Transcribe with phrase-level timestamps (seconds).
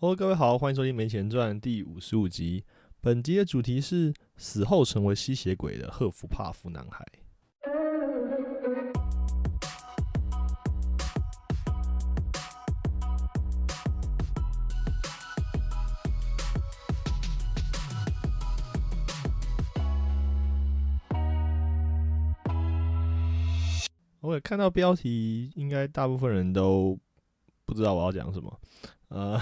[0.00, 2.62] Hello，各位好，欢迎收听《没钱赚》第五十五集。
[3.00, 7.04] 本集的主题是死后成为吸血鬼的赫夫帕夫男孩。
[24.20, 26.96] 我看到标题，应该大部分人都
[27.64, 28.60] 不知道我要讲什么。
[29.08, 29.40] 呃，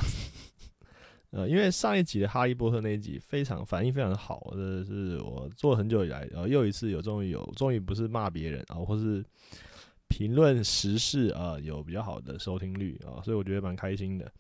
[1.31, 9.25] 呃，因为上一集的《哈利波特》那一集非常反应非常好，这是我做了很久以来，然后又一次有终于有终于不是骂别人啊，或是
[10.09, 14.33] 评论时事啊，有比较好的收听率啊，所以我觉得蛮开心的。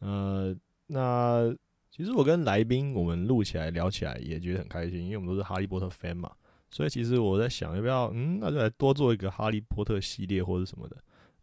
[0.00, 0.54] 呃，
[0.88, 1.54] 那
[1.90, 6.30] 其实我跟来宾我们录起来聊起来也觉得很开心，因为我们都是哈利波特 fan 嘛。
[6.70, 10.96] 所以其实我在想，要不要嗯，那就来多做一个哈利波特系列或者什么的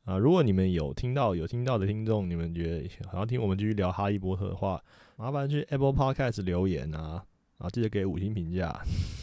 [0.09, 0.17] 啊？
[0.17, 4.83] 如果你们有听到有听到的听众，你们觉得想要听我们继续聊哈利波特的话，
[5.15, 7.23] 麻烦去 Apple Podcast 留言啊，
[7.59, 8.75] 啊，记得给五星评价。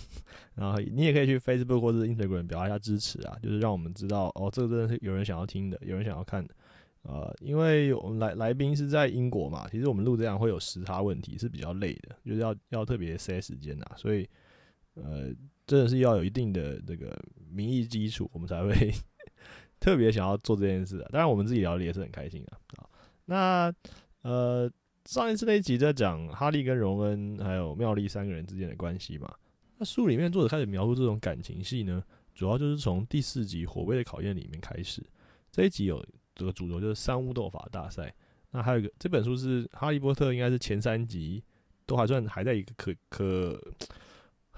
[0.55, 6.55] 然后你也可以去 Facebook 或者 Instagram 表达一下支持啊，就是让我们知道哦，这个真的是有人想要听的，有人想要看的。
[7.03, 14.29] 呃，因为我们来来宾是在英国嘛，其实我们录这样会有时差问题，是比较累的，就是要要特别塞时间啊，所以
[14.95, 15.35] 呃。
[15.67, 17.13] 真的是要有一定的这个
[17.51, 18.73] 民意基础，我们才会
[19.87, 21.09] 特别想要做这件事啊。
[21.13, 22.59] 当然，我们自己聊的也是很开心啊。
[22.75, 22.83] 啊，
[23.27, 23.73] 那
[24.23, 24.69] 呃，
[25.05, 29.33] 上一次那一集在讲哈利跟荣恩还有妙丽三个人之间的关系嘛。
[29.79, 32.03] 那书里面作者开始描述这种感情戏呢，
[32.35, 35.01] 主要就是从第四集《火杯的考验》里面开始。
[35.53, 38.13] 这一集有这个主轴就是三巫斗法大赛。
[38.51, 41.41] 那还有一个这本书是《哈利波特》，应该是前三集
[41.87, 43.63] 都还算还在一个可可。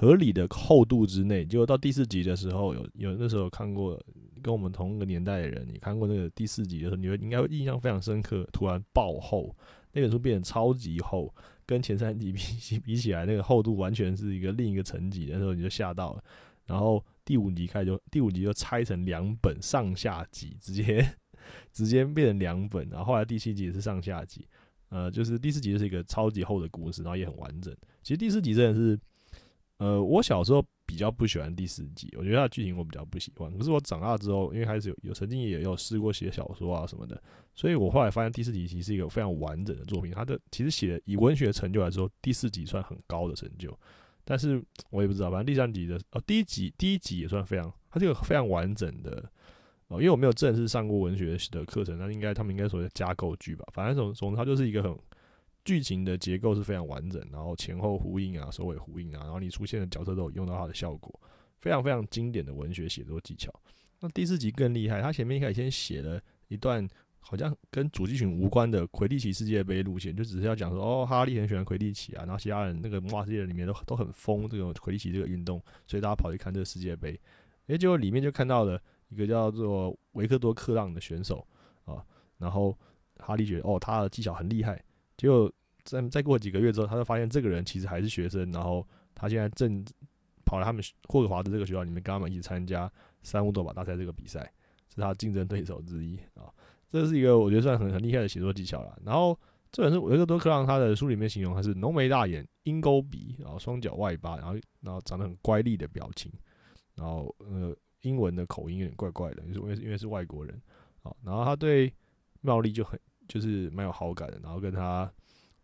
[0.01, 4.01] 合理的厚度之内，结果到第四集的时候，有有那时候看过
[4.39, 8.49] 跟我们同一个年代的人，你看过那个第四集的时候，你会应该会印象非常深刻。
[8.53, 9.55] 突然爆厚，
[9.93, 11.35] 那本书变得超级厚，
[11.67, 15.29] 跟前三集比比起来，那个厚度完全是一个另一个层级。
[15.31, 16.25] 那时候你就吓到了。
[16.67, 21.07] 然后第五集开始就第五集就拆成两本上下集，直接
[21.73, 22.89] 直接变成两本。
[22.89, 24.47] 然后后来第七集也是上下集，
[24.89, 27.75] 呃，就是第四集就是一个超级厚的故事，然后也很完整。
[28.03, 28.99] 其实第四集真的是。
[29.81, 33.55] 呃，我小时候比较不喜欢第四集，我觉得它的剧情我比较不喜欢。
[33.59, 37.23] 可是我长大之后，因为开始有有曾经也有试过写小说啊什么的，
[37.55, 40.11] 所以我后来发现第四集其实是一个非常完整的作品。
[40.13, 43.79] 它的其实写以文学成就来说，第四集算很高的成就。
[44.25, 49.31] 但是我也不知道，反正第三集的哦，第一集第一集也算非常，它这个非常完整的
[49.89, 53.65] 哦，因为我没有正式上过文学的课程，那应该他们应该说加构剧吧。
[53.75, 54.99] 反正总总之它就是一个很。
[55.69, 61.21] 剧情的结构是非常完整，然后前后呼应啊，首尾呼应啊，然后你出现的角色都有用到它的效果，
[61.59, 63.53] 非常非常经典的文学写作技巧。
[64.01, 66.89] 那第四集更厉害，他前面一开始先写了一段
[67.21, 77.21] 好像跟主题群无关的魁地奇世界杯路线，就只是要讲说哦，哈利很喜欢魁地奇啊，然后其他人那个魔法世界里面都都很疯这个魁地奇这个运动，所以大家跑去看这个世界杯。
[77.67, 78.81] 诶，结果里面就看到了
[79.11, 81.47] 一个叫做维克多克朗的选手
[81.85, 82.03] 啊，
[82.39, 82.75] 然后
[83.19, 84.83] 哈利觉得哦，他的技巧很厉害，
[85.19, 85.53] 结果。
[85.89, 89.83] 再再过几个月之后，他就发现这个人其实还是学生，然后他现在正
[90.45, 92.91] 跑来他们霍格华兹这个学校里面，跟他们一起参加
[93.23, 94.53] 三巫斗把大赛这个比赛，
[94.95, 96.53] 是他竞争对手之一啊。
[96.91, 98.99] 这是一个我觉得算很很厉害的写作技巧了。
[99.03, 99.39] 然后
[99.73, 106.31] 这本书维克多克朗他的书里面形容他是浓眉大眼、鹰钩鼻，然后双脚外八，然后然后长得很乖戾的表情，
[106.97, 110.61] 然后呃英文的口音有点怪怪的，因为因为是外国人
[111.03, 111.11] 啊。
[111.25, 111.91] 然后他对
[112.43, 115.11] 妙丽就很就是蛮有好感的，然后跟他。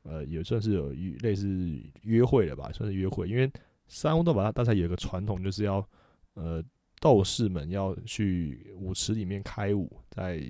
[0.05, 3.29] 呃，也算是有类似约会了吧，算是约会。
[3.29, 3.51] 因为
[3.89, 5.87] 三巫斗法大赛有一个传统，就是要
[6.35, 6.63] 呃
[7.01, 10.43] 斗士们要去舞池里面开舞，在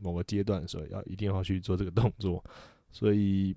[0.00, 2.42] 某个阶段的时候要一定要去做这个动作。
[2.90, 3.54] 所以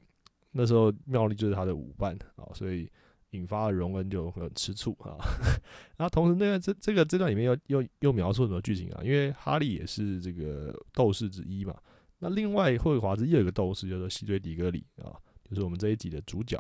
[0.52, 2.90] 那时候妙丽就是他的舞伴啊，所以
[3.32, 5.16] 引发了荣恩就很吃醋啊。
[5.98, 9.02] 然后同时那个这这个这段里面又又又描述什么剧情啊？
[9.04, 11.76] 因为哈利也是这个斗士之一嘛。
[12.20, 15.12] 那另外霍格华兹又有一个斗士叫做西追迪格里啊。
[15.52, 16.58] 就是我们这一集的主角，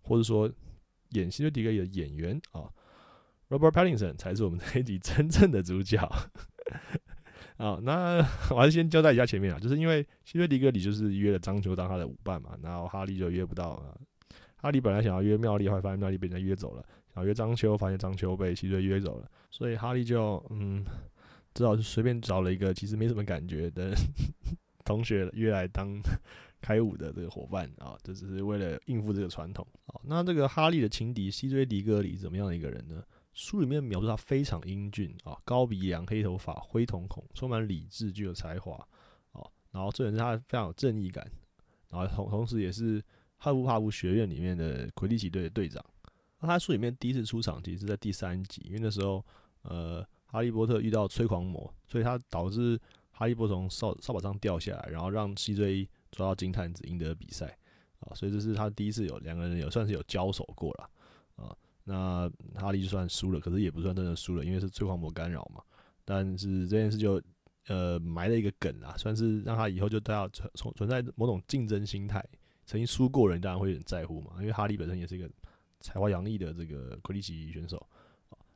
[0.00, 0.48] 或者说
[1.10, 2.70] 演希瑞迪格里的演员啊
[3.48, 5.98] ，Robert Pattinson 才是我们这一集真正的主角
[7.56, 7.80] 啊。
[7.82, 8.18] 那
[8.50, 13.92] 我还是先交代一下前面啊，就是因为希瑞迪格里就是约了张秋当他的舞伴嘛，然后哈利就约不到啊。
[14.54, 16.82] 哈利本来想要约妙丽，后来发现妙丽被人家约走了；
[17.12, 20.84] 想要约张秋，发现张秋被希瑞约走了，所以哈利就嗯，
[21.54, 23.92] 只好就随便找了一个其实没什么感觉的
[24.86, 26.00] 同学约来当。
[26.60, 29.66] 开舞的这个伙伴啊，这只是为了应付这个传统。
[29.86, 33.02] 好，那这个哈利的情敌西追迪戈里怎么样的一个人呢？
[33.34, 38.74] 书里面描述他非常英俊啊，高鼻梁、黑头发、灰瞳孔，充满理智，具有才华
[39.30, 39.46] 啊。
[39.70, 41.24] 然后这人是他非常有正义感，
[41.88, 43.00] 然后同同时也是
[43.36, 45.84] 哈布帕布学院里面的魁地奇队的队长。
[46.40, 49.24] 那他书里面第一次出场其实是在第三集，因为那时候
[49.62, 52.80] 呃哈利波特遇到催狂魔，所以他导致
[53.12, 57.56] 哈利波特从扫扫把上掉下来，然后让西追抓到金探子赢得比赛
[58.00, 60.90] 啊，所以这是他第一次有两个人有算是有交手过了
[61.36, 61.56] 啊。
[61.84, 65.62] 那哈利就算输了，可是也不算真的输了，因为是催狂魔干扰嘛。
[66.04, 67.20] 但是这件事就
[67.66, 72.22] 呃埋了一个梗啊，算是让他以后就都要存存存在某种竞争心态。
[72.66, 75.30] 曾经输过人当然会很在乎嘛，因为哈利本身也是一个
[75.80, 77.86] 才华洋溢的这个魁地奇选手。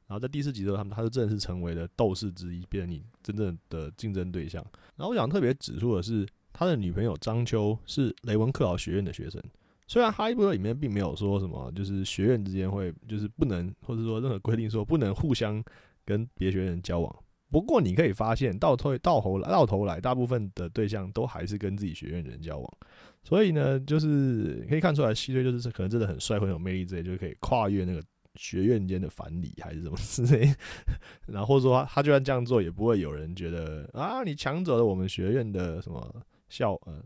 [0.07, 4.63] 然后在第四集的时候，他们他就真的是成为了斗士之一，变成你真正的竞争对象。
[4.95, 9.43] 然后我想特别指出的是，他的女朋友张秋是雷文克劳学院的学生。
[9.89, 15.63] 虽然哈利波特里面并没有说什么，就是学院之间会就是不能，或者说任何规定说不能互相
[16.05, 17.15] 跟别学院交往。
[17.51, 22.79] 不过你可以发现，到头到头来到头来，大部分的对象都还是跟自己学院的人交往。
[23.23, 28.03] 所以呢，就是可以看出来，西追就是可能真的很帅，很有魅力之类，就可以跨越那个
[28.37, 30.51] 学院间的藩篱还是什么之类。
[31.29, 37.03] 然后说他就算这样做，也不会有人觉得啊，你抢走了我们学院的什么校呃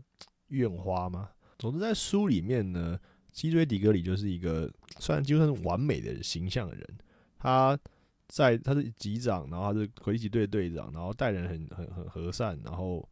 [0.49, 1.29] 院花吗？
[1.57, 2.99] 总之，在书里面呢，
[3.31, 6.97] 基追迪格里就是一个算就算是完美的形象的人。
[7.39, 7.79] 他
[8.27, 13.07] 在他是级长，然后他是魁地奇队队长，然后待人很很很和善，然后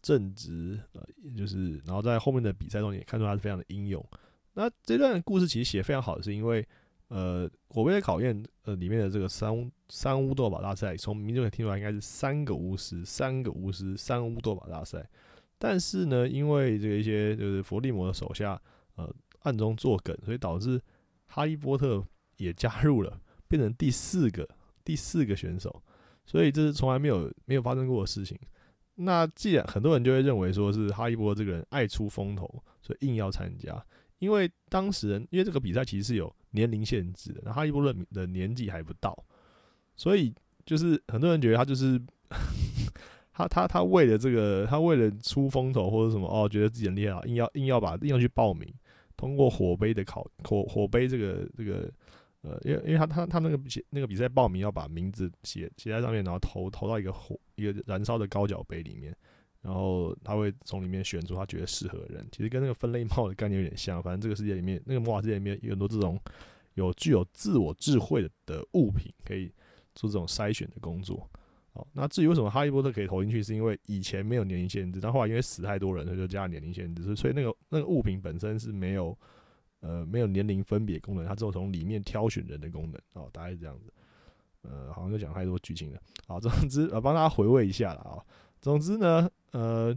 [0.00, 1.02] 正直，呃，
[1.36, 4.06] 就是然后在后面的比赛中也看出他是非常的英勇。
[4.54, 6.64] 那这段故事其实写非常好，是因为
[7.08, 15.06] 呃，火杯的考验呃里面的这个三三巫斗法大赛，从名字可以听出来应该是三个巫师，三个巫师，三巫斗法大赛。
[15.64, 18.60] 但是呢，因为这个一些就是伏地魔的手下，
[18.96, 19.08] 呃，
[19.42, 20.82] 暗中作梗，所以导致
[21.26, 22.04] 哈利波特
[22.38, 24.48] 也加入了，变成第四个
[24.84, 25.80] 第四个选手，
[26.26, 28.36] 所以这是从来没有没有发生过的事情。
[28.96, 33.80] 那既然很多人就会认为说是哈利波特这个人爱出风头，所以硬要参加，
[34.18, 39.16] 因为当事人因为这个比赛其实是有年龄限制的，那哈利波特的年纪还不到，
[39.94, 40.34] 所以
[40.66, 42.02] 就是很多人觉得他就是。
[43.32, 48.72] 他他他为了这个，他为了出风头或者什么哦，觉得自己很厉害，硬要硬要把硬要去报名，
[49.16, 51.90] 通过火杯的考火火杯这个这个
[52.42, 59.16] 呃，因为因为他他他那个比那个比赛报名要把名字写写在上面，然后投投到一个火一个燃烧的高脚杯里面，
[59.62, 62.26] 然后他会从里面选出他觉得适合的人。
[62.32, 66.20] 其实跟那个分类帽的概念有点像，反正这个世界里面那个魔法世界里面有很多这种
[66.74, 69.52] 有具有自我智慧的物品，可以
[69.94, 71.30] 做这种筛选的工作。
[71.74, 79.16] 哦，那至于为什么哈利波特可以投进去，是因为以前没有年龄限制，但后来因为死太多人，所以就加了年龄限制，所以那个那个物品本身是没有
[79.80, 83.00] 呃没有年龄分别功能，它只有从里面挑选人的功能。
[83.14, 83.92] 哦，大概是这样子。
[84.62, 85.98] 呃，好像就讲太多剧情了。
[86.26, 88.20] 好，总之呃帮大家回味一下了啊。
[88.60, 89.92] 总之呢，呃，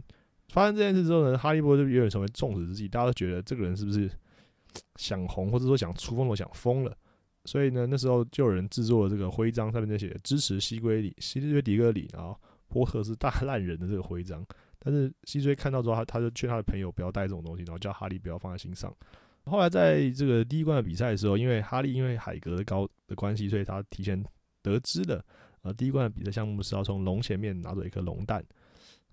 [0.48, 4.10] 发生这件事之后呢，哈利波特有点成为众矢之的，大家都觉得这个人是不是
[4.96, 6.96] 想红，或者说想出风头，想疯了。
[7.46, 14.44] 所以呢，那时候就有人制作了这个徽章，上面就写支持西归里、西追迪戈里，然后波特是大烂人的这个徽章。
[14.78, 18.92] 但是西追看到之后，他他就劝他的朋友不要带这种东西，然后叫哈利不要放在心上。
[19.44, 24.20] 后来在这个第一关的比赛的时候，因为哈利因为海格的高的关系，所以他提前
[24.60, 25.24] 得知了，
[25.62, 28.44] 呃，第一关的比赛项目是要从龙前面拿走一颗龙蛋，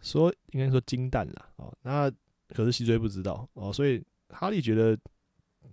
[0.01, 1.71] 说应该说金蛋了哦。
[1.83, 2.11] 那
[2.49, 4.97] 可是西追不知道哦，所以哈利觉得，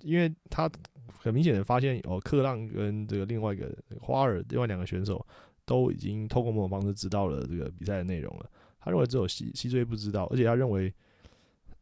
[0.02, 0.70] 因为他。
[1.18, 5.24] 很明显的发现，哦，克浪跟这个另外一个花儿，另外两个选手
[5.64, 8.50] 都已经透过某种方式知道了这个比赛的内容了。
[8.80, 10.92] 他认为只有西西追不知道，而且他认为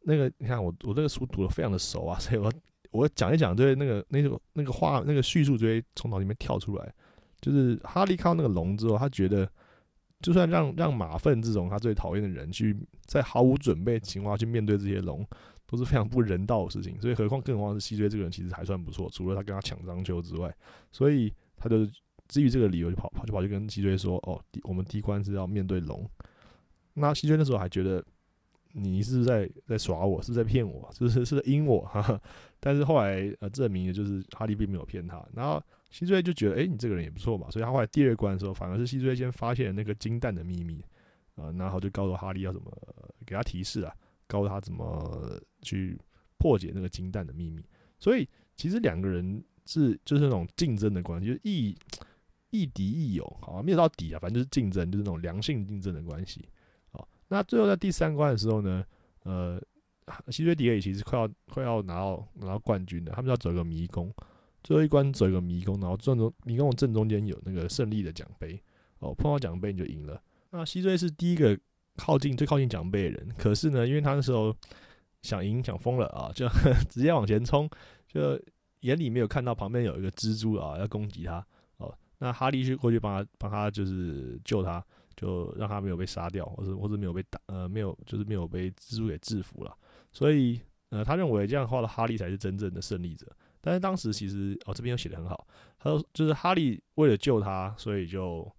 [0.01, 2.51] 那个，你看我我这个书读的非常的熟啊， 所以我
[2.91, 6.93] 我讲一讲，对那个那个那个话那个叙述就会从脑里面跳出来。
[7.41, 9.49] 就是哈利看到那个龙之后，他觉得
[10.19, 15.25] 就算让让马粪这种他最讨厌的人去在毫无准备情况下去面对这些龙。
[15.69, 20.51] 都是非常不人道的事情，所以何况更何况是西追这个人其实还算不错，除了他跟他抢章丘之外，
[20.91, 21.85] 所以他就
[22.27, 26.09] 基于这个理由就跑跑就跑去跟西追说：“哦，我们第一关是要面对龙。”
[26.95, 28.03] 那西追那时候还觉得
[28.73, 31.81] 你是不是在在耍我，是不是在骗我，是不是是在阴我。
[31.81, 32.19] 哈。
[32.59, 35.61] 但是后来呃证明的就是哈利并没有骗他，然后
[35.91, 40.83] 西追就觉得哎你这个人也不错嘛，所以他后来第二关的时候反而是西追先发现那个金蛋的秘密
[41.35, 42.71] 啊，然后就告诉哈利要怎么
[43.25, 43.93] 给他提示啊。
[44.29, 45.99] 告诉他怎么去
[46.37, 47.65] 破解那个金蛋的秘密，
[47.97, 51.75] 所以其实两个人是就是那种竞争的关系，就是亦
[52.51, 56.47] 亦敌亦友，好没有到底啊，反正就是竞争，就是那种良性竞争的关系。
[56.91, 58.85] 好，那最后在第三关的时候呢，
[59.23, 59.59] 呃，
[60.29, 64.13] 西追迪尔其实快要快要拿到拿到冠军的，他们要走一个迷宫，
[64.63, 68.61] 最后一关走一个迷宫，然后正中迷宫正中间有那个胜利的奖杯，
[68.99, 70.21] 哦，碰到奖杯你就赢了。
[70.51, 71.59] 那西追是第一个。
[71.99, 74.55] 靠近最靠近奖杯的人，可是呢，因为他那时候
[75.21, 76.47] 想赢想疯了啊，就
[76.89, 77.69] 直接往前冲，
[78.07, 78.39] 就
[78.79, 81.45] 眼里没有看到旁边有一个蜘蛛啊要攻击他
[81.77, 81.93] 哦。
[82.19, 84.83] 那哈利去过去帮他帮他就是救他，
[85.15, 89.77] 就让他没有被杀掉，或者或者没有被打呃没有就是没有被蜘蛛给制服了。
[90.11, 93.27] 所以呃他认为这样的话的哈利才是真正的胜利者。
[93.61, 95.45] 但是当时其实哦这边又写的很好，
[95.77, 98.49] 他说就是哈利为了救他，所以就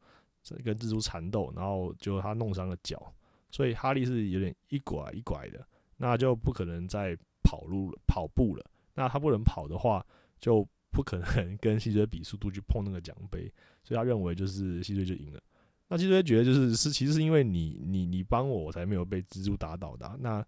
[0.62, 3.10] 跟蜘蛛缠斗，然后就他弄伤了脚，
[3.50, 5.66] 所以哈利是有点一拐一拐的。
[5.96, 8.64] 那就不可能再跑路了，跑步了。
[8.94, 10.04] 那他不能跑的话，
[10.38, 13.52] 就不可能跟西追比速度去碰那个奖杯。
[13.82, 15.40] 所以他认为就是西追就赢了。
[15.88, 20.16] 那西追觉得就是是其实是因为你你你帮我，我才没有被蜘蛛打倒的。
[20.20, 20.44] 那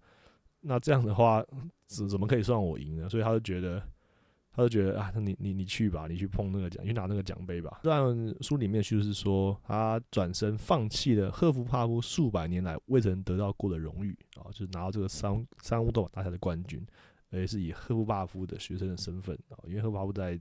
[0.61, 1.45] 那这样的话，
[1.87, 3.09] 怎怎么可以算我赢呢？
[3.09, 3.83] 所以他就觉得。
[4.55, 7.81] 他就觉得啊，你你你去吧，你去碰那个奖，你去拿那个奖杯吧。
[7.83, 16.87] 虽然书里面就是说，他转身放弃了赫夫帕夫数百年来未曾得到过的荣誉啊，就是拿到这个三三巫斗大赛的冠军，
[17.31, 20.39] 而且是以赫夫帕夫的学生的身份啊，因为赫夫帕夫在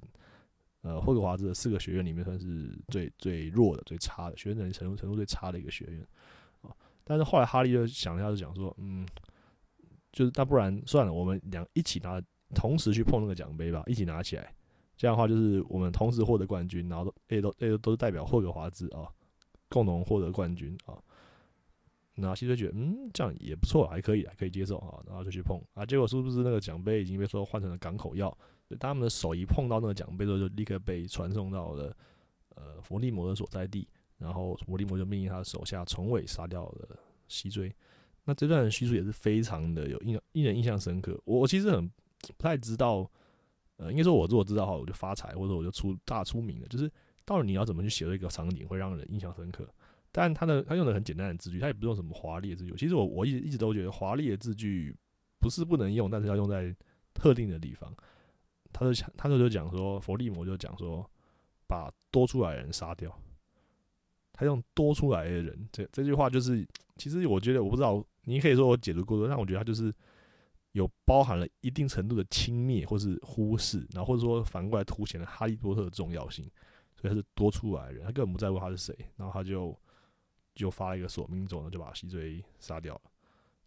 [0.81, 6.05] 呃霍格华兹的四个学院里面算是最最弱的、最差的学生能力程度程度最差的一个学院
[6.63, 6.69] 啊。
[7.05, 9.07] 但是后来哈利就想一下，就讲说，嗯，
[10.11, 12.21] 就是那不然算了，我们两一起拿。
[12.53, 14.53] 同时去碰那个奖杯吧，一起拿起来，
[14.95, 19.07] 这样的话就是我们同时获得冠军，然后都 A 都 A 都是代表霍格华兹啊，
[19.69, 20.97] 共同获得冠军啊。
[22.15, 28.37] 那西追觉得嗯这样也不错，还可以，还可以接受啊，然后就去碰啊，结果是不是那个奖杯已经被说换成了港口药？
[28.79, 31.95] 他们的手一碰到那个奖杯之后，就立刻被传送到了
[32.55, 37.73] 呃伏地魔的所在地，然后伏地魔就命令他的手下从尾杀掉了西追。
[38.25, 41.19] 那这段叙述也是非常的有印令人印象深刻。
[41.25, 41.89] 我我其实很。
[42.37, 43.09] 不太知道，
[43.77, 46.67] 呃，应该说，我如果知道的话，我就发财，或者我就出大出名了。
[46.67, 46.91] 就是
[47.25, 49.67] 到底你要怎么去写一个场景，会让人印象深刻？
[50.11, 52.73] 但他的他用的很简单的字句，他也不用什么华丽的字句。
[52.75, 54.95] 其实我我一直一直都觉得华丽的字句
[55.39, 56.75] 不是不能用，但是要用在
[57.13, 57.91] 特定的地方。
[58.73, 61.09] 他就他就就讲说，佛利摩就讲说，
[61.65, 63.17] 把多出来的人杀掉。
[64.33, 69.93] 他用多出来的人，这这句话就是，其实我觉得我不知道，你可以说我解读过多，但我觉得他就是。
[70.73, 76.49] 有包含了一定程度的轻蔑或是忽视，然后或者说反过来凸显了哈利波特的重要性，
[76.95, 79.77] 所以他是多出来的人，他根本不在乎他是谁，然后他就
[80.55, 83.01] 就发了一个索命咒呢，就把西追杀掉了。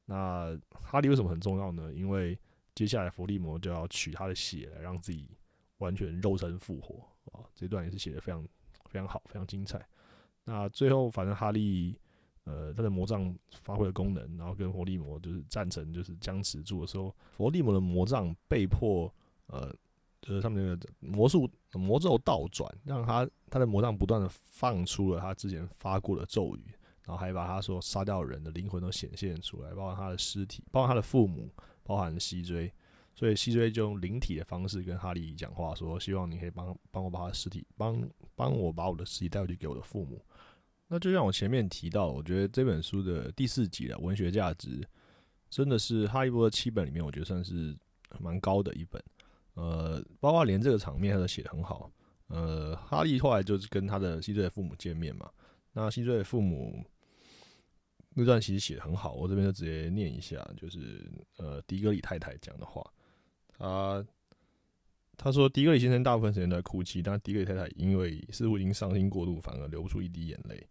[0.06, 1.92] 那哈利为什么很重要呢？
[1.92, 2.38] 因为
[2.74, 5.30] 接下来伏地魔就要取他的血来让自己
[5.78, 7.44] 完全肉身复活啊！
[7.54, 8.42] 这段也是写的非常
[8.86, 9.86] 非常好，非常精彩。
[10.44, 11.98] 那最后反正哈利。
[12.44, 19.12] 呃，他的魔杖发挥了功能，然后跟佛利魔就是战成就是僵持住的时候，佛利魔的魔杖被迫
[19.46, 19.74] 呃，
[20.20, 26.64] 就是上面那个魔术魔咒倒转，让他他的魔杖不断的放出了他之前发过的咒语，
[27.04, 31.50] 然后还把他说杀掉人的灵魂都显现出来，包括他的尸体，包括他的父母，
[31.82, 32.70] 包含西追，
[33.14, 40.22] 所以西追就用灵体的方式跟哈利讲话，说希望你可以帮帮我把他的尸体帮帮我把我的尸体带回去给我的父母。
[40.88, 44.86] 那就像我前面提到，我觉得这本书的第四集的文学价值，
[45.50, 47.76] 真的是《哈利波特》七本里面，我觉得算是
[48.20, 49.02] 蛮高的一本。
[49.54, 51.90] 呃，包括连这个场面他都写的很好。
[52.28, 55.30] 呃，哈利后来就是跟他的西追的父母见面嘛，
[55.72, 56.84] 那西追的父母
[58.10, 62.84] 那段其实写的很好，我这边就直接念一下，就是呃迪格里太太讲的话，
[63.58, 64.04] 他
[65.16, 70.66] 他说迪格里先生大部分时间都在哭泣，但迪格里太太因为似乎已经伤心过度，反而流不出一滴眼泪。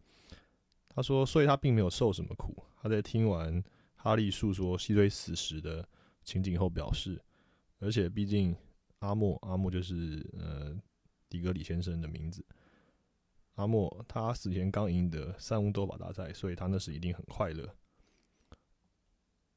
[0.95, 2.55] 他说：“所以他并没有受什么苦。
[2.79, 3.63] 他在听完
[3.95, 5.83] 哈利诉说西追死时的
[6.23, 7.19] 情景后表示，
[7.79, 8.55] 而且毕竟
[8.99, 10.79] 阿莫阿莫就是呃
[11.27, 12.45] 迪格里先生的名字。
[13.55, 17.67] 阿莫他死前刚赢得三巫斗法大赛，所以他那时一定很快乐。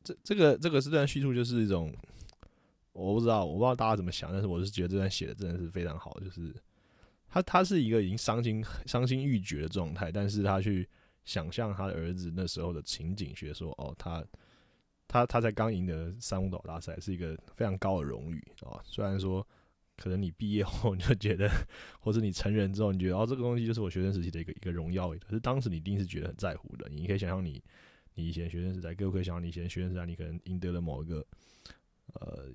[0.02, 1.94] 这这个这个这段叙述就是一种
[2.92, 6.18] 我不知道我不知道大家怎么想，但是我是觉得这段写的真的是非常好。
[6.20, 6.54] 就是
[7.28, 10.88] 他他是一个已经伤心伤心欲绝的状态，但是他去。
[11.26, 14.25] 想象他的儿子那时候的情景，学说哦，他
[15.06, 18.80] 他他在刚赢得三五岛大赛是一个非常高的荣誉啊。
[18.85, 19.47] 虽然说
[19.97, 21.50] 可能你毕业后你就觉得，
[22.00, 26.88] 或者你成人之后你觉得哦，这个东西就是我学生时期的一个一个荣耀，可是当时你一定是觉得很在乎的。
[26.88, 27.62] 你可以想象你
[28.14, 31.26] 你以前学生时代，各位可以想象你以前学生时代，你可能赢得了某一个
[32.14, 32.47] 呃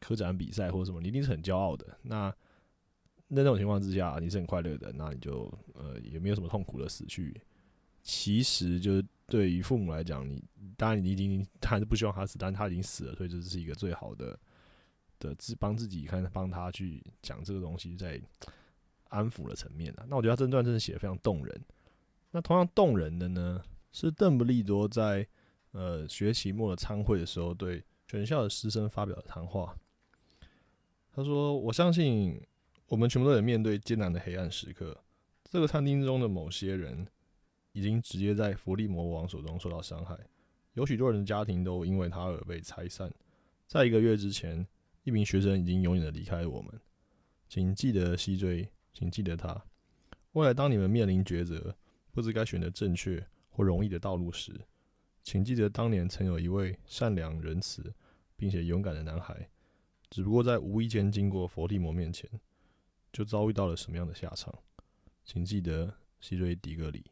[0.00, 1.98] 科展比赛或者什么，你一定是很骄傲的。
[2.02, 2.34] 那
[3.28, 7.34] 那那种情况之下，你是很快乐的，那你就呃也没有什么痛苦的死去。
[8.08, 10.42] 其实就是对于父母来讲，你
[10.78, 14.38] 当然你已经他是不希望他死，但他已经死了，所以这是一个最好的
[15.18, 18.18] 的自帮自己看帮他去讲这个东西，在
[19.10, 20.06] 安抚的层面啊。
[20.08, 21.64] 那我觉得他这段真的写的非常动人。
[22.30, 23.62] 那同样动人的呢，
[23.92, 25.28] 是邓布利多在
[25.72, 29.76] 呃学期末的参会的时候对全校的师生发表的谈话。
[31.12, 32.40] 他说：“我相信
[32.86, 34.98] 我们全部都得面对艰难的黑暗时刻。
[35.44, 37.06] 这个餐厅中的某些人
[37.78, 40.18] 已经直接在佛利魔王手中受到伤害，
[40.74, 43.12] 有许多人的家庭都因为他而被拆散。
[43.68, 44.66] 在一个月之前，
[45.04, 46.72] 一名学生已经永远的离开我们。
[47.48, 49.64] 请记得西追，请记得他。
[50.32, 51.76] 未来当你们面临抉择，
[52.10, 54.52] 不知该选择正确或容易的道路时，
[55.22, 57.94] 请记得当年曾有一位善良仁慈
[58.36, 59.48] 并且勇敢的男孩。”
[60.10, 62.28] 只不过在无意间经过佛地魔面前，
[63.12, 64.52] 就遭遇到了什么样的下场？
[65.22, 67.04] 请记得西追迪格里。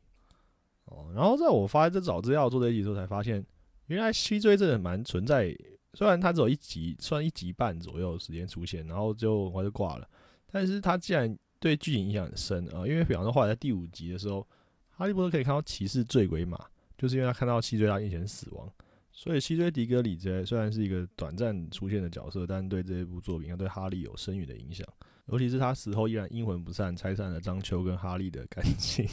[0.86, 3.44] 哦，然后在我发这找资料做这一集之后，才发现
[3.86, 5.56] 原来西追真的蛮存在。
[5.94, 10.08] 虽然它只有一集，算一集半左右时间出现，然后就我就挂了。
[10.50, 14.46] 但是它既然对剧情影响很深啊，因为比方说后来在第五集的时候，
[14.90, 16.58] 哈利波特可以看到骑士醉鬼马，
[16.98, 18.70] 就是因为他看到西追他面前死亡。
[19.10, 24.86] 所以，西追迪格里这虽然是一个短暂出现的角色，但对这一部作品，对哈利有深远的影响。
[25.28, 29.08] 尤其是他死后依然阴魂不散，拆散了张秋跟哈利的感情。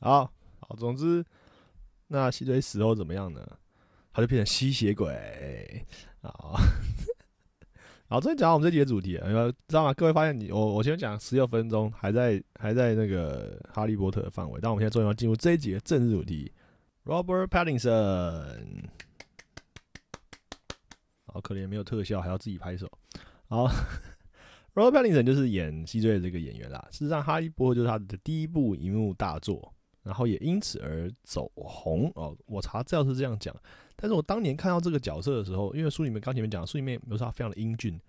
[0.00, 1.24] 好好，总之，
[2.06, 3.44] 那西追死后怎么样呢？
[4.12, 5.86] 他就变成吸血鬼
[6.22, 6.30] 啊。
[8.08, 9.92] 好， 终于讲到我们这集的主题，因为知道吗？
[9.94, 16.52] 各位发现你我我先讲十六分钟还在还在那个哈利波特的范围，但我们现在终于要进入这一集的正主题
[17.04, 18.84] ，Robert Pattinson。
[21.26, 22.90] 好可怜，没有特效，还要自己拍手。
[23.48, 23.68] 好
[24.74, 26.88] ，Robert Pattinson 就是演西追的这个演员啦。
[26.90, 29.74] 事实上，哈利波特就是他的第一部荧幕大作，
[30.08, 32.34] 然后也因此而走红哦。
[32.46, 33.54] 我查资料是这样讲。
[33.94, 38.00] 但是我当年看到这个角色的时候，因为书里面刚前面讲，书里面比如说他非常的英俊，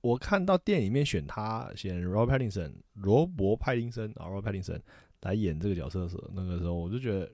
[0.00, 4.80] 我看到电影里面选他选 Robert Pattinson 罗伯派丁森啊 Robert Pattinson
[5.22, 7.30] 来演这个角色的时候，那个时候我就觉得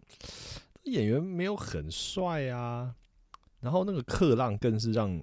[0.82, 2.94] 演员没有很帅啊，
[3.60, 5.16] 然后那个克浪更是让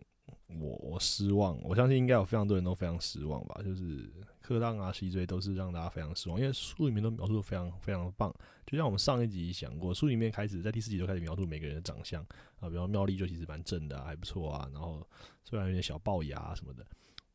[0.59, 4.09] 我我失望，我相信应该有非常多人都非常失望吧，就是
[4.49, 8.33] 克浪啊、西追都是让大家非常失望，因为书里面都描述的非常非常的棒。
[8.65, 12.25] 就像我们上一集讲过，书里面开始在第四集就开始描述每个人的长相
[12.59, 14.67] 啊，比方妙丽就其实蛮正的，还不错啊。
[14.73, 15.07] 然后
[15.43, 16.83] 虽然有点小龅牙什么的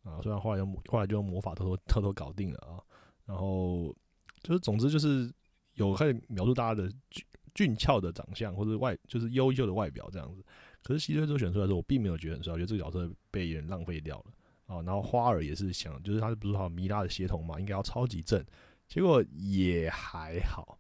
[0.02, 2.82] 啊，虽然后来用后来就用魔法偷偷偷偷搞定了啊。
[3.26, 3.94] 然后
[4.42, 5.32] 就是总之就是
[5.74, 7.24] 有开始描述大家的俊
[7.54, 10.44] 俊俏的长相或者外就是优秀的外表这样子。
[10.82, 14.24] 可是西追都选出来的时候，我并没有觉得很帅，我觉得这个角色被人浪费掉了
[14.66, 14.82] 啊。
[14.82, 18.44] 然后花儿也是想，就是他不是好米拉的协同嘛，应该要超级正，
[18.88, 20.78] 结果也还好。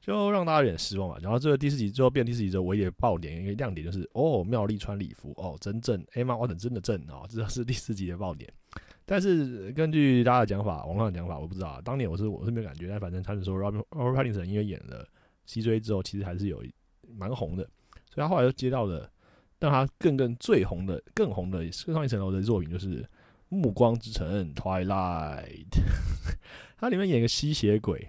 [0.00, 1.18] 就让大家有点失望吧。
[1.20, 8.48] 然后这个第四集最后变第四集之后，唯一的爆点一个亮点就是哦，妙丽穿礼服哦，真正 Emma Watson 真的正哦，这是第四集的爆点。
[9.04, 15.04] 但是根据大家的讲法，网上的讲法我不知道，当年我是我是没有感觉，但反正他们说 Robert Robert Pattinson 因为演了
[15.44, 16.62] 西追之后，其实还是有
[17.16, 17.64] 蛮红的，
[18.08, 19.10] 所以他后来又接到了
[19.58, 23.02] 让他更更最红的更红的更上一层楼的作品，就是
[23.48, 25.66] 《暮光之城》Twilight，
[26.78, 28.08] 他里面演个吸血鬼。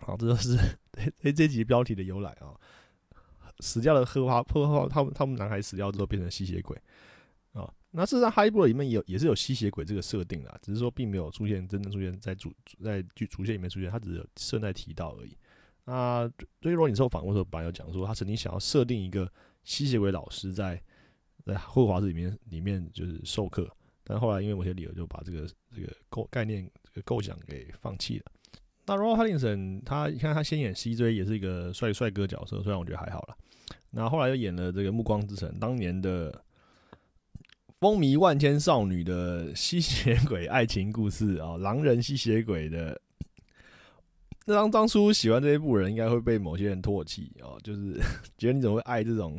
[0.00, 0.56] 好，这就是
[1.20, 2.56] 这这集标题的由来啊！
[3.60, 6.80] 死掉的荷花，荷花，他们他们男孩死掉之后变成吸血鬼
[7.52, 7.68] 啊。
[7.90, 15.36] 那事实上，哈利波特里面有也是有吸血鬼这个设定啦，只是说并没有出现真正出现在主在剧主线里面出现，他只是顺带提到而已。
[15.84, 16.30] 那
[16.62, 19.30] 所以罗你受访问的时候，本来有讲说他曾经想要设定一个
[19.68, 20.80] 吸血鬼老师在
[21.44, 23.70] 在霍华兹里面里面就是授课，
[24.02, 28.24] 但后来因为某些理由就把这个这个构概念这个构想给放弃了。
[28.86, 33.36] 那 Robert Pattinson，他你看他先演 CJ 也是一个帅帅哥角色，虽然我觉得还好啦。
[33.90, 36.42] 那后来又演了这个《暮光之城》，当年的
[37.78, 42.98] 风靡万千少女的吸血鬼爱情故事啊，狼人吸血鬼的。
[44.46, 48.00] 那当当初喜欢这一部人，应该会被某些人唾弃哦，就是
[48.38, 49.38] 觉得你怎么会爱这种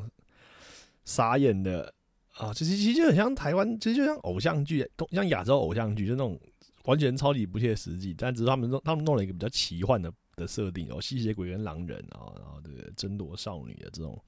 [1.10, 1.94] 傻眼的
[2.36, 2.54] 啊？
[2.54, 6.40] 其实其实就很像台湾，其实就像偶像剧，像亚洲偶像剧，就那种。
[6.86, 14.20] 完全超级不切实际，但只是他们弄他们弄了一个比较奇幻的的设定哦，吸血鬼跟狼人啊，然后这个争夺少女的这种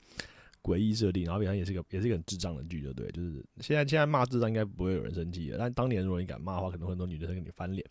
[0.62, 7.84] 诡异设定，然后比方也是一个也是一个很智障的剧，就对，就是现在现在骂智障应该不会有人生气的，但当年如果你敢骂的话，可能很多女生跟你翻脸。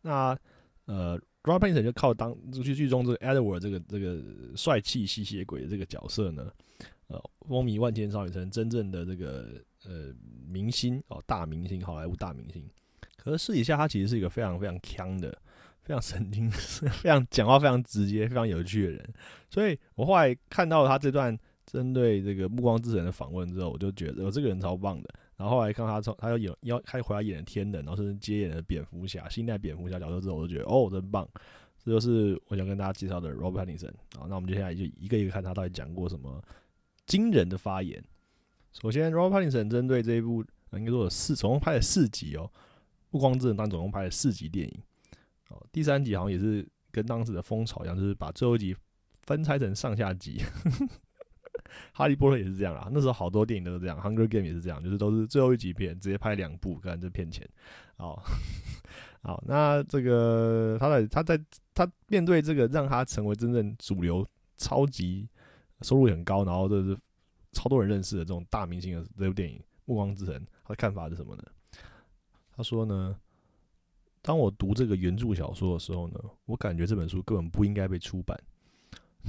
[0.00, 0.38] 那
[0.86, 4.22] 呃 r o b i n s o n 就靠当剧剧中这个 Edward 这个这个
[4.56, 6.50] 帅气吸血鬼的这个角色呢，
[7.08, 10.12] 呃，风靡万千少女，成真正的这个呃
[10.48, 12.68] 明星哦，大明星，好莱坞大明星。
[13.16, 15.36] 可是私底下，他其实是一个非常非常强的、
[15.82, 19.14] 非常神经、 非常讲话非常直接、非常有趣的人。
[19.50, 25.08] 所以我后来看到他这段针对这个《暮光之城》的访问之后，我就觉得我这个人超棒的。
[25.36, 31.28] 然后后来看他从他要演要开回来演天人，然后甚至接演了蝙蝠侠、新代蝙蝠侠角色之后，我就觉得哦，真棒！
[31.84, 34.26] 这就是我想跟大家介绍的 Robert Pattinson 啊。
[34.28, 36.42] 那我们接下来就一个一个看他到底讲过什么
[37.06, 38.02] 惊人的发言。
[38.72, 42.50] 首先，Robert Pattinson 针对这一部应该说有四，总共拍了四集哦，
[43.10, 44.82] 《暮光之城》当总共拍了四集电影
[45.48, 45.66] 哦。
[45.72, 48.76] 第三集好像也是跟当时的风潮一样，就是把最后一集
[49.22, 50.42] 分拆成上下集。
[51.92, 57.46] 哈利波特也是这样啊，那时候好多电影都是这样，Hunger Game 也是这样，就是都是最后一集片直接拍两部，看这骗钱。
[57.96, 58.22] 好，
[59.22, 65.28] 好，那这个他在他在他面对这个让他成为真正主流、超级
[65.82, 66.98] 收入很高，然后这是
[67.52, 71.42] 超多人认识的这种大明星的这部电影《暮光之城》，他的看法是什么呢？
[72.56, 73.18] 他说呢，
[74.22, 78.38] 当我读这个原著小说的时候呢，我感觉这本书根本不应该被出版。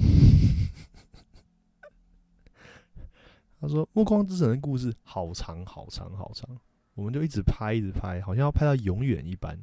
[3.60, 6.48] 他说：“暮光之城的故事好长好长好长，
[6.94, 9.58] 我们就一直拍一直拍，好像要拍到永远一般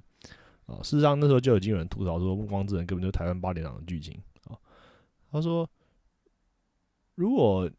[0.66, 0.84] 啊。
[0.84, 4.60] 事实上，那时候就已经有人吐槽说，《暮光之城》根本就是台湾八点档的剧情啊。
[5.32, 5.70] 他说，
[7.16, 7.70] 如果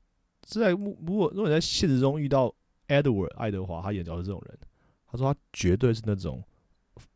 [0.40, 2.55] 在如果如果在现实中遇到
[2.88, 4.59] Edward 爱德华他演角的这种人，
[5.07, 6.42] 他说他绝对是那种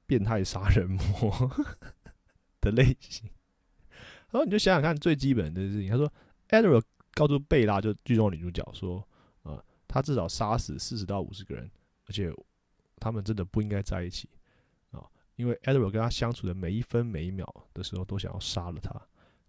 [0.07, 1.51] 变态杀人魔
[2.61, 3.29] 的类型。
[4.31, 6.11] 然后你就想想看最基本的事情，他说
[6.49, 9.05] Edward。”告诉贝拉，就剧中女主角说
[9.43, 11.69] ：“呃，他至少杀死四十到五十个人，
[12.07, 12.33] 而且
[12.99, 14.31] 他们真的不应该在一起
[14.93, 15.05] 啊！
[15.35, 18.95] 因为 Edward 跟他相处的每一分每一秒的时候，都想要杀了他。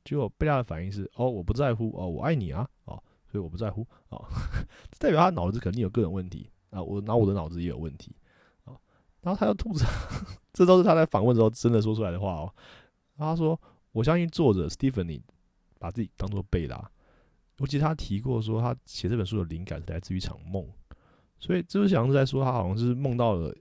[0.04, 2.68] 结果贝拉的反应是：哦，我不在乎哦，我爱你啊！
[2.86, 4.26] 哦，所以我不在乎哦，
[5.00, 6.82] 代表他脑子肯定有各种问题啊！
[6.82, 8.16] 我拿我的脑子也有问题
[8.66, 8.74] 啊！
[9.22, 9.88] 然后他又吐槽，
[10.54, 12.54] 这都是他在访问时候真的说出来的话哦。
[13.18, 13.60] 他说：
[13.92, 15.22] 我相信作者 Stephanie
[15.78, 16.90] 把自己当做贝拉。”
[17.60, 20.66] 我记得他提过说，他写这本书的灵感是来自于一场梦，
[21.38, 23.56] 所以就是想是在说他好像是梦到了，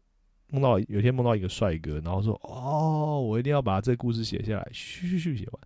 [0.48, 5.61] 梦到有一天梦到一个帅哥，然后说哦，我一定要把这故事写下来，嘘嘘嘘写完。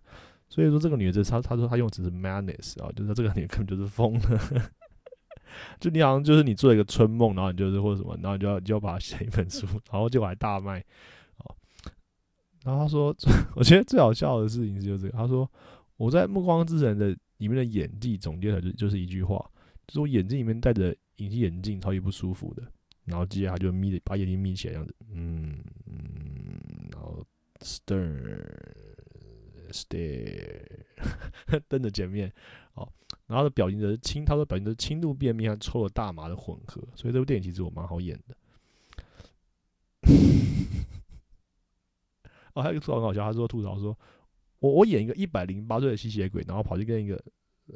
[0.55, 4.71] 所以说这个女的，她她说她用词是 madness 啊，就是这个女的根本就是疯了。
[5.81, 10.79] 就你好像就是你做了一个春梦，然后你就是或者什么，然后你就要就要把它写一本书， 然后就来大卖
[11.39, 11.53] 哦。
[12.63, 13.13] 然后他说，
[13.57, 15.51] 我觉得最好笑的事情就是这个，他说
[15.97, 17.13] 我在《暮光之城》的。
[17.39, 19.35] 里面的演技总结来就就是一句话，
[19.87, 22.63] 就是我眼睛里面戴着隐形眼镜，超级不舒服的。
[23.03, 26.57] 然后接下来就眯着把眼睛眯起来，这样子，嗯嗯，
[26.93, 27.21] 然后
[27.59, 28.39] stare
[29.71, 30.61] stare
[31.67, 32.31] 瞪着前面，
[32.73, 32.87] 哦，
[33.27, 38.35] 然后的表情的轻，他说表情的轻度便秘和抽了大麻的混合，所以这部电影其实我蛮好演的。
[42.53, 43.97] 哦，还有一个吐槽很好笑，他说吐槽说。
[44.59, 47.21] 我我演一个一百零八岁的吸血鬼，然后跑去跟一个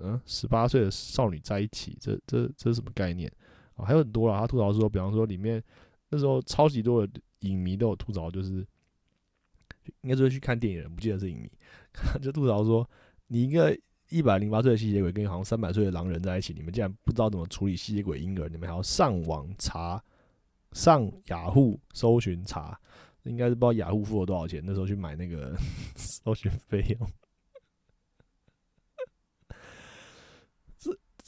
[0.01, 3.31] 嗯十八岁的少女在一起，这这这是什么概念
[3.75, 3.85] 啊？
[3.85, 5.61] 还有很多啦，他吐槽说，比方说里面
[6.09, 8.65] 那时候超级多的影迷都有吐槽，就是
[10.01, 11.49] 应该说去看电影人不记得是影迷，
[12.21, 12.89] 就吐槽说，
[13.27, 13.77] 你一个
[14.09, 20.03] 一百零八岁的吸血鬼跟好像三百岁的狼人在一起，你们竟然不知道怎么处理吸血鬼婴儿，你们还要上网查，
[20.71, 22.79] 上雅虎搜寻查。
[23.23, 25.53] 应该是不知道雅虎付了多少钱，那时候去买那个
[25.93, 27.09] 搜寻费用。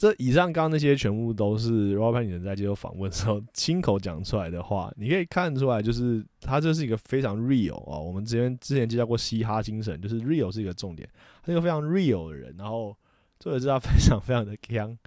[0.02, 7.96] 这以上刚刚那些全部都是 Robert 人在接受访问时候 亲口讲出来的话，你可以看出来，就是他这是一个非常 real 啊。
[7.96, 11.08] 我们之前之前介绍过嘻哈精神，就是 real 是一个重点，
[11.40, 12.52] 他是个非常 real 的人。
[12.58, 12.92] 然后
[13.38, 14.98] 作者知道非常非常的强。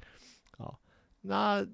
[0.57, 0.79] 好，
[1.23, 1.67] 那。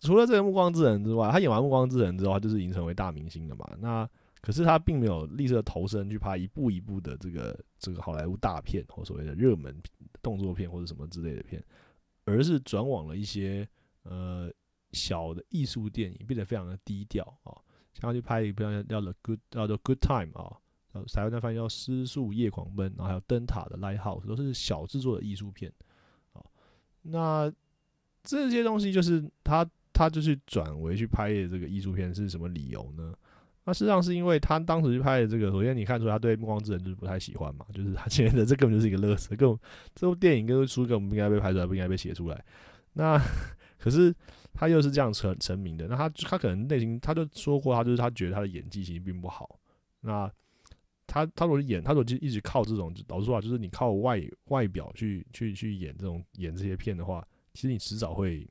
[0.00, 3.66] 除了这个《暮光之城》之外，他演完《暮光之城》之后，他就是已经成为大明星了嘛。
[3.78, 4.06] 那
[4.42, 9.74] 可是他并没有立刻投身去拍一部一部的这个这个好莱坞大片或所谓的热门
[10.20, 11.62] 动作片或者什么之类的片，
[12.24, 13.68] 而是转往了一些
[14.02, 14.50] 呃
[14.92, 17.52] 小的艺术电影，变得非常的低调啊。
[17.92, 18.68] 像他去拍一部叫
[19.02, 20.56] 《The Good》叫做《Good Time》啊，
[21.12, 25.72] 台湾那翻译叫《失速夜狂奔》，然后还有《灯塔的 Lighthouse》，都是小制作的艺术片
[26.32, 26.42] 啊。
[27.02, 27.52] 那
[28.22, 29.68] 这些东西就是他。
[29.96, 33.14] 他就去转为去拍的这个艺术片是什么理由呢？
[33.66, 39.58] 那事实上是因为他当时去拍的这个，首先你看出来他对《暮光之城》就是不太喜欢嘛，就是他觉得这根本就是一个乐色，根本
[39.94, 42.44] 这部电影跟书根本不应该被拍出来，不应该被写出来。
[42.92, 43.18] 那
[43.78, 44.14] 可是
[44.52, 49.58] 他又是这样成成名的，那他他可能内心他就说过，他就是他觉得他的演技其实并不好。
[50.00, 50.30] 那
[51.06, 58.46] 他他如果演，他如果就一直靠这种老实说话，就是你靠外外表去去去演这种演这些片的话，其实你迟早会。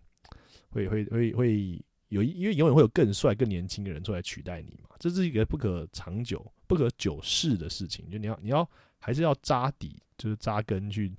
[0.70, 8.10] 会会会会有，因为永远会有更帅、更年轻的人出来取代你嘛，这是一个不可长久、不可久视的事情。
[8.10, 8.68] 就你要你要
[9.00, 11.12] 还是要扎底，就是扎根去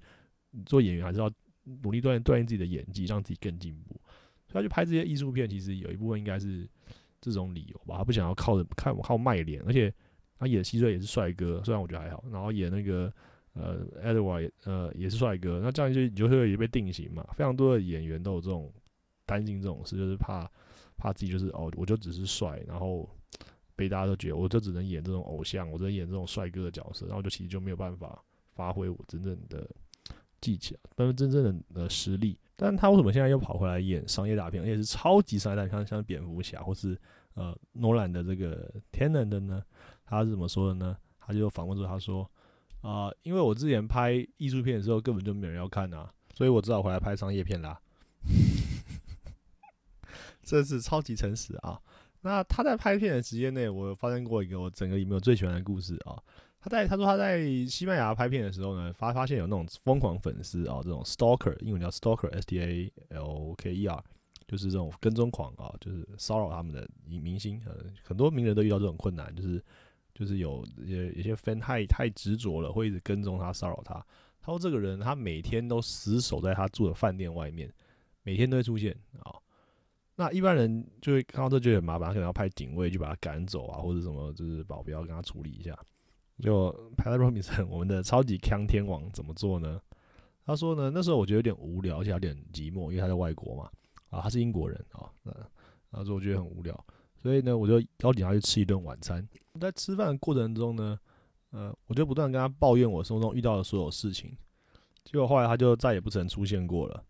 [0.64, 1.30] 做演员，还是要
[1.82, 4.00] 努力锻炼锻炼自己的演技，让自己更进步。
[4.46, 6.68] 所以他去拍这些艺术片，其实有一部分应该是
[7.20, 9.92] 这种理由吧，他不想要靠着看靠卖脸，而且
[10.38, 13.12] 他演希瑞也是帅哥，虽然我觉得还好，然后演那个
[13.54, 17.26] 呃 Edward 呃也是帅哥，那这样就你就会也被定型嘛。
[17.32, 18.72] 非常多的演员都有这种
[19.26, 20.48] 担心这种事，就是怕
[20.96, 23.08] 怕自己就是哦，我就只是帅，然后
[23.76, 28.22] 被大家都觉得我就只能演这种偶像，我只能演这种帅哥的角色，然后就其实就没有办法
[28.54, 29.68] 发挥我真正的
[30.40, 30.76] 技巧，
[31.16, 32.38] 真正的呃实力。
[32.56, 36.96] 但他为什么现在又跑回来演商业大片，而且是超级商业大片，像像蝙蝠侠或是
[37.34, 39.62] 呃诺兰的这个天能的呢？
[40.04, 40.96] 他是怎么说的呢？
[41.18, 42.30] 他就访问说，他说
[42.80, 47.80] 啊，因为我之前拍艺术片的时候根本就没有人要看啊，所以我只好回来拍商业片啦。
[50.44, 51.80] 这是超级诚实啊！
[52.20, 56.16] 那他在拍片的时间内，我发生过一个我整个里面我最喜欢的故事啊。
[56.60, 64.04] 他在他说他在西班牙拍片的时候呢，发发现有那种疯狂粉丝啊，这种 stalker，英文叫 stalker，s t a l k e r，
[64.48, 69.62] 就是这种跟踪狂啊，就是骚扰他们的明明星，呃，很多名人都遇到这种困难，就是
[70.14, 73.94] 就是有有有些 fan 太太执着了，会一直跟踪他骚扰他。
[74.40, 77.70] 他说这个人他每天都死守在他住的饭店外面，
[78.22, 79.36] 每天都会出现啊。
[80.16, 85.76] 那一般人就会看到这觉得很麻烦，可能要派警卫去把他赶走啊，或者什么就是保镖跟他处理一下。
[86.40, 89.80] 就派在罗米森，我们的超级康天王怎么做呢？
[90.44, 93.70] 他说呢，那时候我觉得有点无聊，而且有点寂寞，因为他在外国嘛，
[94.10, 95.32] 啊，他是英国人啊，那
[95.90, 96.84] 他说我觉得很无聊，
[97.16, 99.26] 所以呢，我就邀请他去吃一顿晚餐。
[99.60, 100.98] 在吃饭的过程中呢，
[101.50, 104.36] 呃，我就不断跟他抱怨我生活中遇到的所有事情，
[105.04, 107.04] 结果后来他就再也不曾出现过了。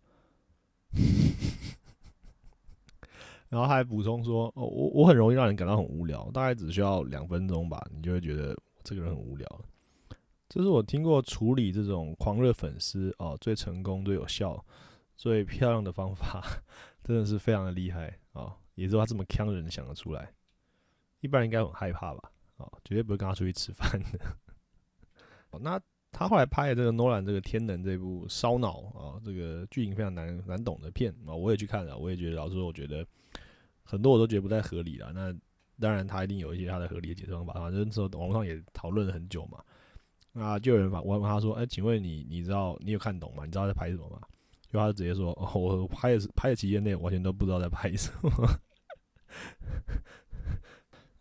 [3.55, 9.61] 然后还补充说：“哦，我我很容易让人感到很无聊，大概只需要两分钟吧，你就会觉得。”这个人很无聊，
[10.47, 14.63] 这是我听过处理这种狂热粉丝哦最成功、最有效、
[15.17, 16.45] 最漂亮的方法，
[17.03, 18.55] 真的是非常的厉害啊！
[18.75, 20.31] 也只有他这么强的人想得出来，
[21.23, 22.31] 一般人应该很害怕吧？
[22.59, 25.59] 哦，绝对不会跟他出去吃饭的。
[25.61, 25.81] 那
[26.13, 33.03] 他后来拍的这个诺兰这个《天能》这部烧脑啊，这个剧情非常难难懂的片啊，我也去看了，我也觉得老实说，我觉得
[33.85, 35.13] 很多我都觉得不太合理了。
[35.15, 35.33] 那
[35.79, 37.53] 当然，他一定有一些他的合理的解释方法。
[37.55, 39.59] 反正那时候网络上也讨论了很久嘛。
[40.33, 43.45] 那就有人反问他说：“哎，请问你，你知道你有看懂吗？
[43.45, 44.21] 你知道在拍什么吗？”
[44.69, 48.31] 就他直接说：“哦，我拍的是拍的期间内完全都不知道在拍什么。”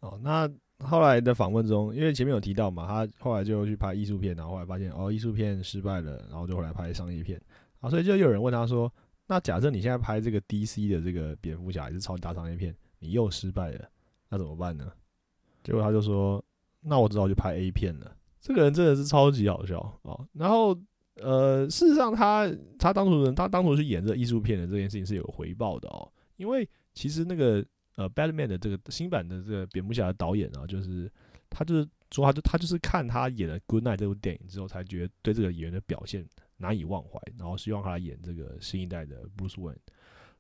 [0.02, 0.50] 哦，那
[0.80, 7.40] 后来的访问中，因为前面有提到嘛，他后来就去拍艺术片，然后后来发现哦，艺术片失败了，然后就后来拍商业片。
[7.80, 8.92] 啊，所以就有人问他说
[9.34, 13.90] ：“那假设你现在拍这个 DC 的这个蝙蝠侠，也是超级大商业片，你又失败了？”
[14.30, 14.92] 那怎么办呢？
[15.64, 16.44] 结果他就说
[16.82, 20.28] ：“那我只好去拍 A 片了。”这个人真的是超级好笑哦。
[20.34, 20.80] 然后，
[21.16, 26.08] 呃，事实上，他他当初人他当初去演这艺术片的这件事情是有回报的哦。
[26.36, 27.66] 因为其实那个
[27.96, 31.12] 呃，Batman 的这个新版的这个蝙蝠侠的导演啊，就是
[31.50, 36.24] 他就是说，他就他就是看他演了《Good Night》这部电影之后，才觉得对这个演员的表现
[36.64, 39.76] 难以忘怀，然后希望他演这个新一代的 Bruce Wayne。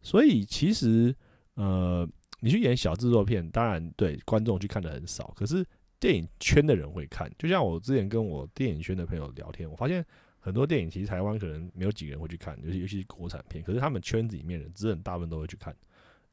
[0.01, 1.15] 所以其实，
[1.53, 2.09] 呃。
[2.39, 5.65] 你去演小制作片，当然对观众去看的很少，可是
[5.97, 7.31] 电影圈的人会看。
[7.39, 10.05] 就像我之前跟我电影圈的朋友聊天，我发现
[10.41, 15.73] 很多电影其实台湾可能没有几个人会去看，尤其尤其国产片，可是他们圈子里面人，真的大部分都会去看。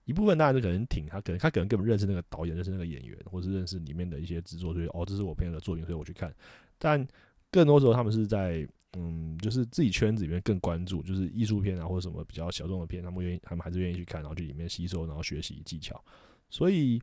[0.04, 6.34] 一部分当然是可能挺他，可能他可能根本认识那个导演，认识那个演员，或是认识里面的一些制作，所以哦，这是我朋友的作品，所以我去看。
[6.76, 7.06] 但
[7.52, 8.66] 更多时候他们是在。
[8.94, 16.02] 嗯，就是自己圈子里面更关注，就是艺术片啊，或者什么比较小众的片，他们愿意，他们还是愿意去看，然后去里面吸收，然后学习技巧。
[16.48, 17.00] 所以，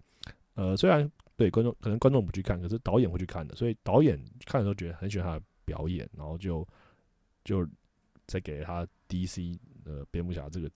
[0.55, 3.55] 呃，虽然对观众可能观众不去看，可是导演会去看的。
[3.55, 6.67] 所以导演看的时候觉得很喜欢他的表演，然后就
[7.45, 7.65] 就
[8.25, 10.69] 再给他 DC 呃蝙蝠侠这个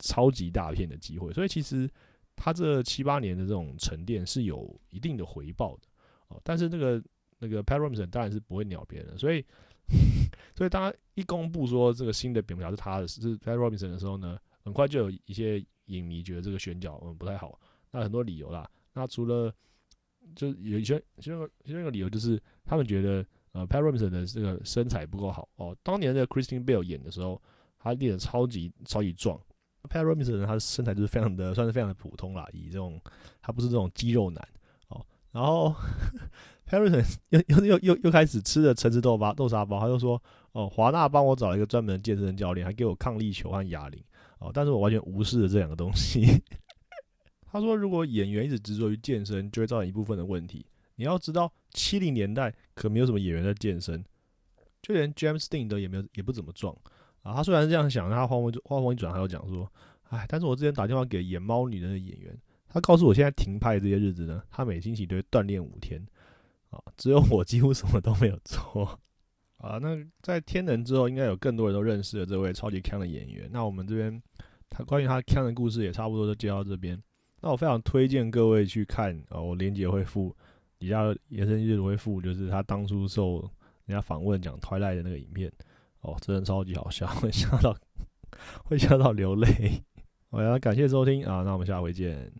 [0.00, 1.32] 超级大片的机会。
[1.32, 1.88] 所以其实
[2.34, 5.82] 他这七八年的这种沉淀是有一定的回报的
[6.26, 6.40] 哦。
[6.42, 7.00] 但是那个
[7.38, 9.44] 那个 p a r o m s o n 当然是不会鸟别人，所以。
[10.54, 17.58] 所以，当他一公布说这个新的蝙蝠侠是他的，是 Pat Robinson 的时候呢，很快就有一些影迷觉得这个选角嗯不太好。
[17.90, 19.54] 那很多理由啦，那除了
[20.34, 25.74] 就有一些其中其中一个理由就是他们觉得呃 Pat Robinson 的这个身材不够好哦。
[25.82, 27.40] 当年的 Christine Bale 演的时候，
[27.78, 29.40] 他练的超级超级壮。
[29.88, 33.00] Pat Robinson 他的身材就是非常的算是非常的普通啦，以这种
[33.40, 34.48] 他不是这种肌肉男
[34.88, 35.06] 哦。
[35.30, 35.74] 然后。
[36.68, 43.98] Harrison 又又又又又开始吃了橙汁豆包豆沙包，他就说：“哦，华纳帮我找了一个专门的健身教练，还给我抗力球和哑铃
[44.38, 46.42] 哦，但是我完全无视了这两个东西。
[47.50, 50.66] ”他说：“如果演员一直执着于健身，就会造成一部分的问题。
[50.96, 54.04] 你要知道，七零年代可没有什么演员在健身，
[54.82, 56.76] 就连 James Dean 都也没有也不怎么壮
[57.22, 59.66] 啊。”他虽然是这样想，他话锋话锋一转，他又讲说
[60.10, 66.06] ：“哎，但是我之前打电话给演猫女人的演员，他告诉我现在停拍这些日子呢，他每星期都会锻炼五天。”
[66.70, 68.98] 啊，只有我几乎什么都没有做。
[69.58, 73.48] 啊，那在天能之后，应该有更多人都认识了这位超级强的演员。
[73.52, 74.22] 那我们这边
[74.70, 77.00] 他关于他强的故事也差不多就接到这边。
[77.40, 80.34] 那我非常推荐各位去看啊，我连接会附
[80.78, 83.40] 底下延伸阅读会附，就是他当初受
[83.86, 85.52] 人家访问讲拖赖的那个影片。
[86.02, 87.76] 哦，真的超级好笑， 会笑到
[88.64, 89.82] 会笑到流泪。
[90.30, 92.30] 好呀，感谢收听啊，那我们下回见。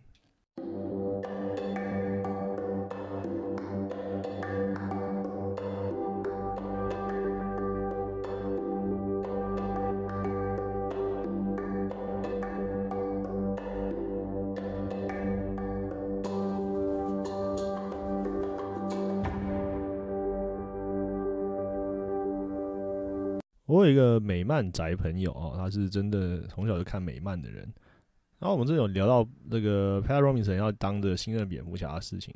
[23.89, 27.61] 有一个美漫宅朋友哦，他是真的从小就看美漫的人。
[28.39, 32.33] 然后我们这有聊到那个 Pat Robinson 要当的新任蝙蝠侠的事情，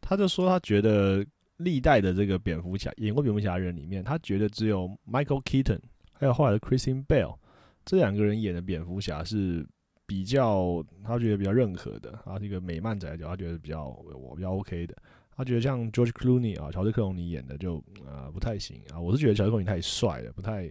[0.00, 1.24] 他就说他觉得
[1.58, 5.80] 历代的这个蝙蝠侠演过蝙蝠侠的人里面，他觉得只有 Michael Keaton
[6.12, 7.36] 还有后来的 Christian Bale
[7.84, 9.64] 这两个人演的蝙蝠侠是
[10.06, 12.18] 比较他觉得比较认可的。
[12.24, 14.96] 他这个美漫宅角，他觉得比较我比较 OK 的。
[15.38, 18.98] 他觉得像 George Clooney 啊，乔治克隆尼演的就啊不太行啊。
[18.98, 20.68] 我是觉得乔治克隆尼太帅了，不太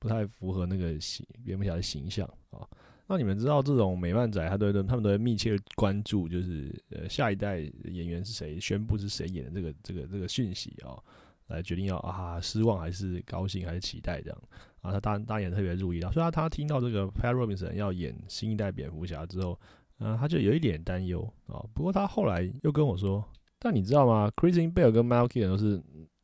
[0.00, 2.66] 不太符合那个形蝙蝠侠的形象啊。
[3.06, 10.98] 那你们知道这种美漫仔，他都他们都会密切关注，就是呃下一代演员是谁，宣布是谁演的这个这个这个讯息啊，
[11.46, 14.42] 来决定要啊失望还是高兴还是期待这样
[14.80, 14.90] 啊。
[14.90, 19.56] 他当当然也特别注意到，所以他他听到这个 Pat Robinson 要演新一代蝙蝠侠之后，
[20.00, 21.64] 嗯，他就有一点担忧啊。
[21.72, 23.24] 不过他后来又跟我说。
[23.66, 25.76] 但你知道吗？Christian Bale 跟 Malkey 都是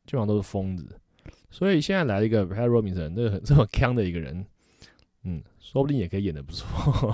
[0.05, 0.87] 基本上都是疯子，
[1.51, 4.45] 所以现在来了一个 Pat Robinson，这个这么 强的一个人，
[5.25, 7.13] 嗯，说不定也可以演的不错。